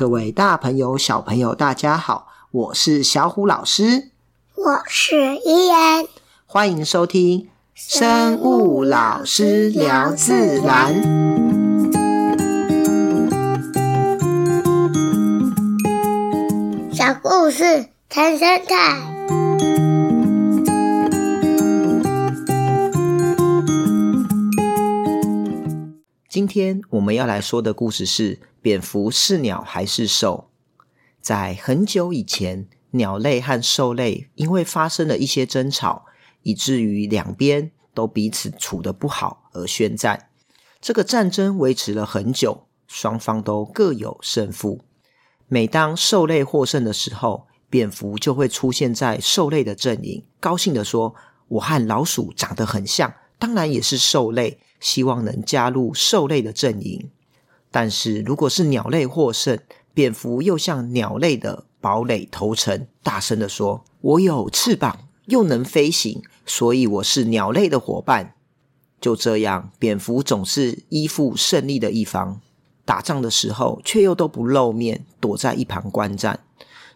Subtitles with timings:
[0.00, 4.08] 各位大朋友、小朋友，大家好，我是小虎老师，
[4.54, 6.08] 我是伊言，
[6.46, 10.94] 欢迎收听生物老师聊自然。
[16.94, 19.19] 小故事谈生态。
[26.30, 30.48] 今天我们要来说的故事是：蝙蝠是鸟还是兽？
[31.20, 36.06] 在很久以前，鸟类和兽类因为发生了一些争吵，
[36.42, 40.28] 以至于两边都彼此处得不好而宣战。
[40.80, 44.84] 这个战争维持了很久，双方都各有胜负。
[45.48, 51.16] 每当兽类获胜的时候，蝙蝠就会出现在兽类的阵营，高兴地说
[51.48, 57.10] ：“我和老鼠长得很像，当然也是兽类。”希望能加入兽类的阵营，
[57.70, 59.58] 但是如果是鸟类获胜，
[59.92, 68.32] 蝙蝠又向鸟类的堡垒投诚，大声的说：“我有翅膀，又能飞行，所以我是鸟类的伙伴。”
[69.02, 72.40] 就这样，蝙蝠总是依附胜利的一方，
[72.86, 76.40] 打仗的时候却又都不露面，躲在一旁观战。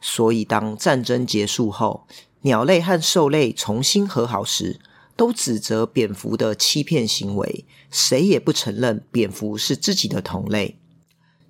[0.00, 2.06] 所以，当战争结束后，
[2.42, 4.78] 鸟类和兽类重新和好时，
[5.16, 10.78] 都指责蝙蝠的欺骗行为，谁也不承认蝙蝠是自己的同类。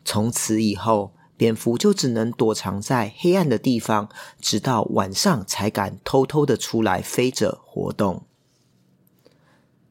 [0.04, 4.08] 从此以后，蝙蝠就只能躲藏在黑暗的地方，
[4.40, 8.24] 直到晚上才敢偷偷的出来飞着活动。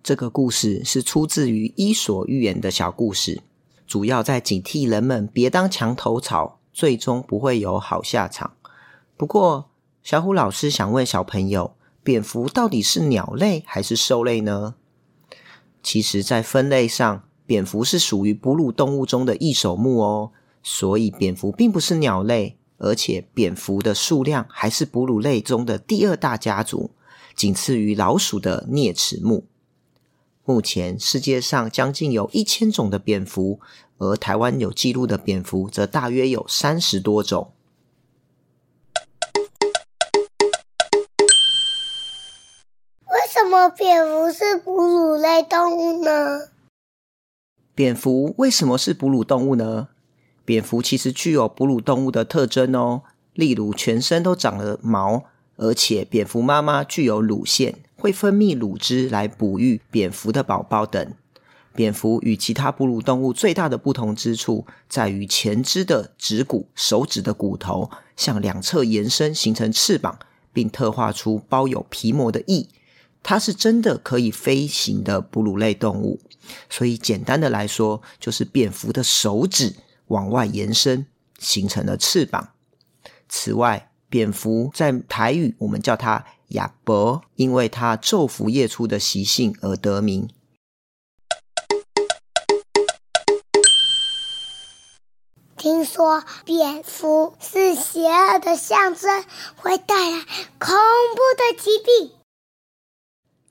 [0.03, 3.41] 这个故事是出自于《伊索寓言》的小故事，
[3.87, 8.55] 主要在警惕人们别当墙头草，最终不会有好下场。
[9.15, 9.69] 不过，
[10.03, 11.75] 小虎老师想问小朋友。
[12.03, 14.75] 蝙蝠到底是鸟类还是兽类呢？
[15.83, 20.31] 其实，在分类上，蝙蝠是属于哺乳动物中的异手目哦。
[20.63, 26.91] 所以，蝙蝠并不是鸟类，而且蝙蝠的数量还是哺乳类中的第二大家族，
[27.35, 29.45] 仅次于老鼠的啮齿目。
[30.43, 33.59] 目前，世界上将近有一千种的蝙蝠，
[33.97, 37.51] 而台湾有记录的蝙蝠则大约有三十多种。
[43.33, 46.49] 什么蝙蝠是哺乳类动物呢？
[47.73, 49.87] 蝙蝠为什么是哺乳动物呢？
[50.43, 53.03] 蝙蝠其实具有哺乳动物的特征哦，
[53.33, 55.23] 例如全身都长了毛，
[55.55, 61.13] 而且蝙蝠妈妈具有乳腺，会分泌乳汁来哺育蝙蝠的宝宝等。
[61.73, 70.19] 蝙蝠与其他哺乳动物最大的不同之处，在于前肢的指骨、手指的骨头向两侧延伸，形成翅膀，
[70.51, 72.67] 并特化出包有皮膜的翼。
[73.23, 76.19] 它是真的可以飞行的哺乳类动物，
[76.69, 79.75] 所以简单的来说，就是蝙蝠的手指
[80.07, 81.05] 往外延伸，
[81.39, 82.49] 形成了翅膀。
[83.29, 90.29] 此外，蝙蝠在台语我们叫它“亚伯”，因为它昼伏夜出的习性而得名。
[95.55, 99.23] 听说蝙蝠是邪恶的象征，
[99.55, 100.25] 会带来
[100.57, 100.75] 恐
[101.15, 102.20] 怖的疾病。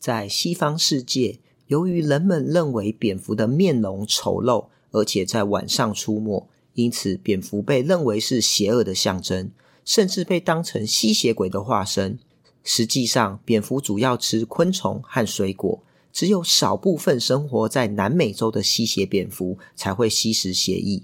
[0.00, 9.50] 在西方世界，由于人们认为蝙蝠的面容丑陋，而且在晚上出没，因此蝙蝠被认为是邪恶的象征，
[9.84, 12.18] 甚至被当成吸血鬼的化身。
[12.64, 21.02] 实际上，蝙蝠主要吃昆虫和水果，只有少部分生活在南美洲的吸血蝙蝠才会吸食血液。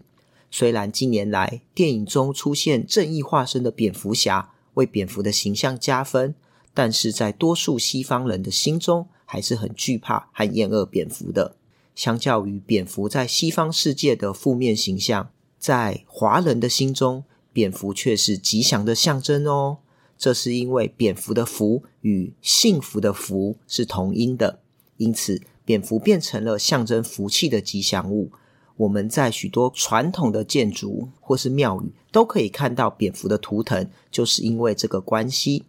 [0.50, 6.34] 虽然近年来电影中出现正义化身的蝙蝠侠，为蝙蝠的形象加分。
[6.76, 11.56] 但是在多数西方人的心中，还是很惧怕和厌恶蝙蝠的。
[11.94, 19.78] 相较于蝙蝠在西方世界的负面形象，在华人的心中，蝙蝠却是吉祥的象征哦。
[20.18, 24.60] 这是因为蝙蝠的“蝠”与幸福的“福”是同音的，
[24.98, 28.30] 因此蝙蝠变成了象征福气的吉祥物。
[28.76, 35.64] 我们在许多传统的建筑或是庙宇都可以看到蝙蝠的图腾，就是因为这个关系。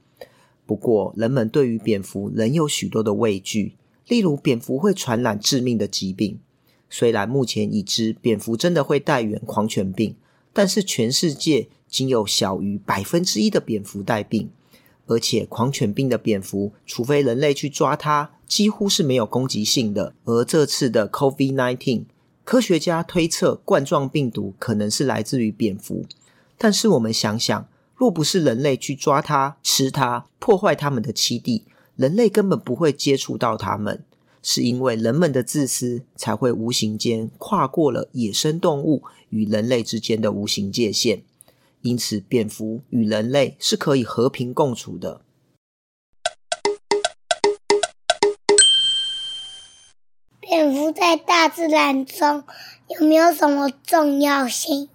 [0.67, 3.75] 不过，人们对于蝙蝠仍有许多的畏惧，
[4.09, 6.39] 例如蝙蝠会传染致命的疾病。
[6.89, 10.15] 虽然目前已知蝙蝠真的会带原狂犬病，
[10.51, 14.49] 但是全世界仅有小于百分之一的蝙蝠带病，
[15.05, 20.13] 而且狂犬病的蝙蝠，除非人类去抓它，几乎是没有攻击性的。
[20.25, 22.03] 而这次的 COVID-19，
[22.43, 26.05] 科学家推测冠状病毒可能是来自于蝙蝠，
[26.57, 27.67] 但是我们想想。
[27.97, 31.65] 若不是人类去抓它、吃它、破坏它们的栖地，
[31.95, 34.05] 人类根本不会接触到它们。
[34.43, 41.23] 是因为人们的自私，才会无形间跨过了野生动物与人类之间的无形界限。
[41.81, 45.21] 因此，蝙蝠与人类是可以和平共处的。
[50.39, 52.43] 蝙蝠在大自然中
[52.99, 54.89] 有没有什么重要性？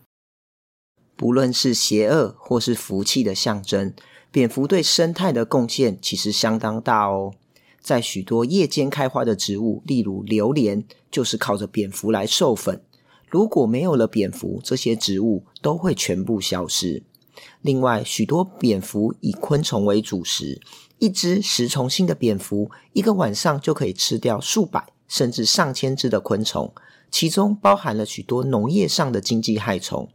[1.22, 3.94] 不论是邪恶或是福气的象征，
[4.32, 7.34] 蝙蝠对生态的贡献其实相当大哦。
[7.80, 12.82] 在许多夜间开花的植物，例如榴莲，就是靠着蝙蝠来授粉。
[13.28, 17.04] 如果没有了蝙蝠，这些植物都会全部消失。
[17.60, 20.60] 另外，许多蝙蝠以昆虫为主食，
[20.98, 26.74] 一只食虫性的蝙蝠，一个晚上就可以吃掉数百甚至上千只的昆虫，
[27.12, 30.08] 其中包含了许多农业上的经济害虫。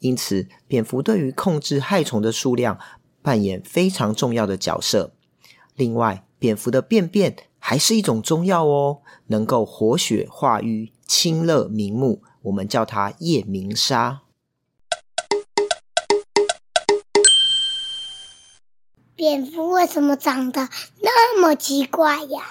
[0.00, 2.78] 因此，蝙蝠对于控制害虫的数量
[3.22, 5.12] 扮演非常重要的角色。
[5.76, 14.22] 另外，蝙蝠的便便还是一种中药哦，能够活血化瘀、清热明目，我们叫它夜明砂。
[19.14, 20.68] 蝙蝠为什么长得
[21.02, 22.42] 那么奇怪呀？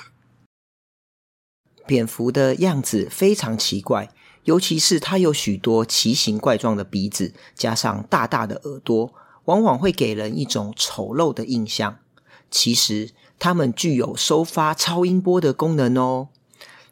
[1.88, 4.10] 蝙蝠的样子非常奇怪，
[4.44, 9.14] 尤其是它有许多奇形怪状的鼻子，加上大大的耳朵，
[9.46, 11.98] 往往会给人一种丑陋的印象。
[12.52, 16.28] 其实，它们具有收发超音波的功能哦。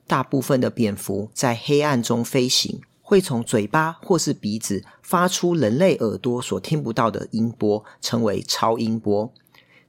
[0.07, 9.33] 大部分的蝙蝠在黑暗中飞行，会从嘴巴或是鼻子发出人类耳朵所听不到的音波，称为超音波。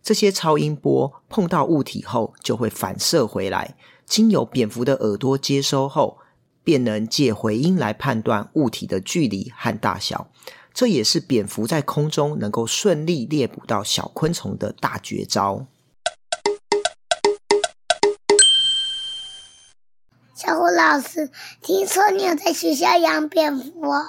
[0.03, 3.77] 这些超音波碰到物体后，就会反射回来，
[4.07, 6.19] 经由蝙蝠的耳朵接收后，
[6.63, 10.31] 便能借回音来判断物体的距离和大小。
[10.73, 15.67] 这也是蝙蝠在空中能够顺利猎捕到小昆虫的大绝招。
[20.35, 21.31] 小虎老师，
[21.61, 24.05] 听说你有在学校养蝙蝠哦？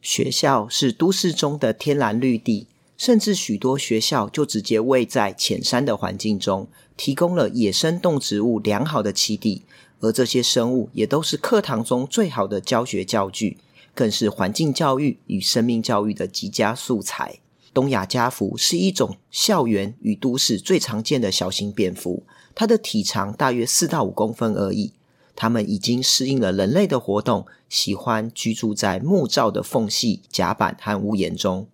[0.00, 2.68] 学校是都市中的天然绿地，
[2.98, 6.66] 甚至许多学校就直接位在浅山的环境中，
[6.96, 9.62] 提供了野生动植物良好的栖地，
[10.00, 13.58] 而这些生物也都是课堂中最好的教学教具，
[13.94, 17.38] 更是环境教育与生命教育的极佳素材。
[17.72, 22.24] 东亚家蝠是一种校园与都市最常见的小型蝙蝠。
[22.56, 24.92] 它的体长大约四到五公分而已。
[25.36, 31.68] 它们已经适应了人类的活动，喜欢居住在木造的缝隙、甲板和屋檐中。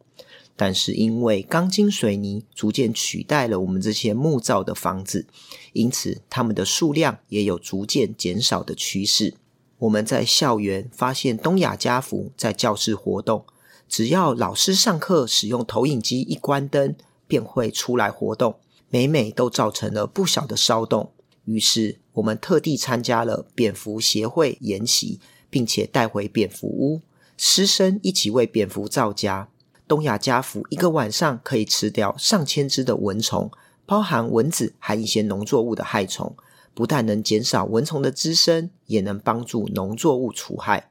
[0.57, 5.27] 但是因为钢筋水泥逐渐取代了我们这些木造的房子，
[5.73, 9.35] 因此它们的数量也有逐渐减少的趋势。
[9.79, 13.45] 我们在校园发现东亚家蝠在教室活动，
[13.89, 16.95] 只要老师上课使用投影机一关灯，
[17.27, 18.57] 便会出来活动。
[18.89, 21.11] 每每都造成了不小的骚动，
[21.47, 25.19] 于是我们特地参加了蝙蝠协会研习，
[25.51, 27.01] 并且带回蝙蝠屋，
[27.37, 29.49] 师生一起为蝙蝠造家。
[29.87, 33.51] 东亚家蝠一个晚上可以吃掉上千只的蚊虫，
[33.85, 36.35] 包含蚊子和一些农作物的害虫，
[36.73, 40.89] 不但能减少蚊虫的滋生，也能帮助农作物除害。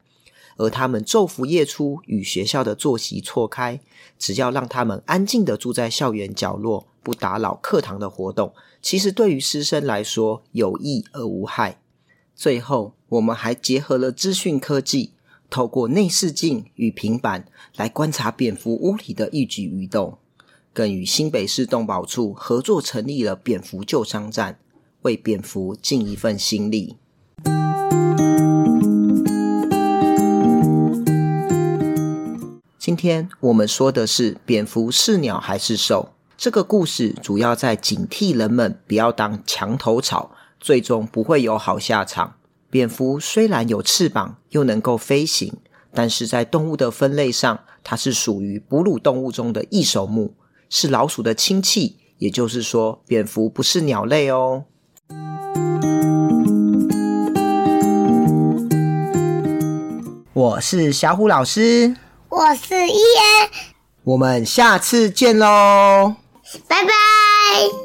[0.57, 3.79] 而他们昼伏夜出，与学校的作息错开。
[4.19, 11.79] 只要让他们安静地住在校园角落，不打扰课堂的活动，其实对于师生来说有益而无害。
[12.35, 15.13] 最后，我们还结合了资讯科技，
[15.53, 17.45] 透过内视镜与平板
[17.75, 20.17] 来观察蝙蝠屋里的一举一动，
[20.73, 24.57] 更与新北市动保处合作成立了蝙蝠救伤站，
[25.03, 26.97] 为蝙蝠尽一份心力。
[32.79, 36.13] 今天我们说的是蝙蝠是鸟还是兽？
[36.35, 42.37] 这个故事主要在警惕人们不要当墙头草，最终不会有好下场。
[42.73, 45.53] 蝙蝠虽然有翅膀，又能够飞行，
[45.93, 50.33] 但是在动物的分类上，它是属于哺乳动物中的异手目，
[50.71, 51.97] 是老鼠的亲戚。
[52.17, 54.63] 也就是说，蝙蝠不是鸟类哦。
[60.33, 61.95] 我是小虎老师。
[62.29, 63.51] 我是伊恩，
[64.03, 66.15] 我们下次见喽，
[66.67, 67.82] 拜拜。